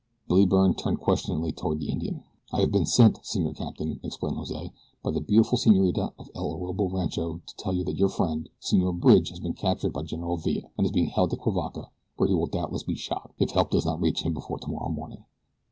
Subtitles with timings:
[0.27, 2.23] Billy Byrne turned questioningly toward the Indian.
[2.51, 6.91] "I have been sent, Senor Capitan," explained Jose, "by the beautiful senorita of El Orobo
[6.91, 10.67] Rancho to tell you that your friend, Senor Bridge, has been captured by General Villa,
[10.75, 13.85] and is being held at Cuivaca, where he will doubtless be shot if help does
[13.85, 15.23] not reach him before tomorrow morning."